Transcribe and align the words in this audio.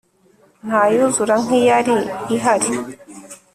ntayuzura 0.65 1.33
nkiyali 1.43 1.97
ihali 2.35 2.69